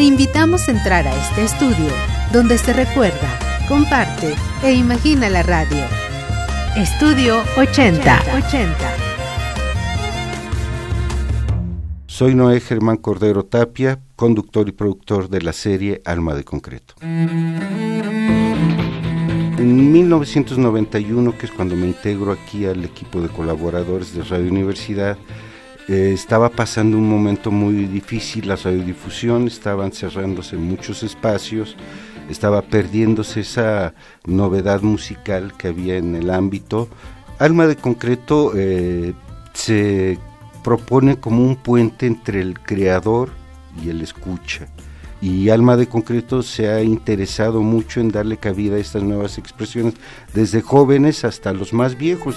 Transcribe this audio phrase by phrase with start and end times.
[0.00, 1.92] Te invitamos a entrar a este estudio
[2.32, 4.34] donde se recuerda, comparte
[4.64, 5.84] e imagina la radio.
[6.74, 8.22] Estudio 80.
[8.34, 8.76] 80.
[12.06, 16.94] Soy Noé Germán Cordero Tapia, conductor y productor de la serie Alma de Concreto.
[17.02, 17.52] En
[19.92, 25.18] 1991, que es cuando me integro aquí al equipo de colaboradores de Radio Universidad,
[25.90, 31.76] eh, estaba pasando un momento muy difícil, la radiodifusión estaban cerrándose muchos espacios,
[32.28, 33.92] estaba perdiéndose esa
[34.24, 36.88] novedad musical que había en el ámbito.
[37.40, 39.14] Alma de Concreto eh,
[39.52, 40.16] se
[40.62, 43.30] propone como un puente entre el creador
[43.84, 44.68] y el escucha
[45.20, 49.94] y Alma de Concreto se ha interesado mucho en darle cabida a estas nuevas expresiones,
[50.32, 52.36] desde jóvenes hasta los más viejos.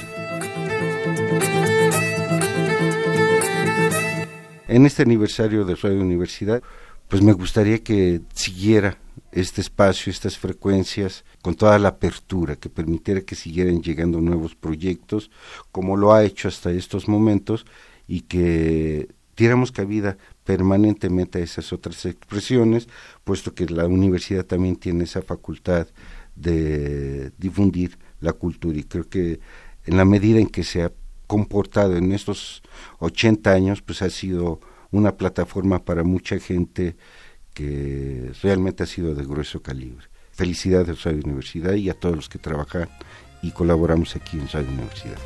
[4.74, 6.64] En este aniversario de Radio Universidad,
[7.08, 8.98] pues me gustaría que siguiera
[9.32, 15.30] este espacio, estas frecuencias, con toda la apertura, que permitiera que siguieran llegando nuevos proyectos,
[15.72, 17.68] como lo ha hecho hasta estos momentos,
[18.08, 22.88] y que diéramos cabida permanentemente a esas otras expresiones,
[23.24, 25.86] puesto que la universidad también tiene esa facultad
[26.36, 28.80] de difundir la cultura.
[28.80, 29.40] Y creo que
[29.86, 30.92] en la medida en que se ha
[31.28, 32.62] comportado en estos
[33.00, 34.60] 80 años, pues ha sido
[34.92, 36.96] una plataforma para mucha gente
[37.54, 40.08] que realmente ha sido de grueso calibre.
[40.32, 42.90] Felicidades a Radio Universidad y a todos los que trabajan
[43.42, 45.18] y colaboramos aquí en Radio Universidad.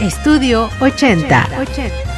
[0.00, 2.11] Estudio 80.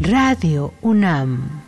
[0.00, 1.65] Radio UNAM.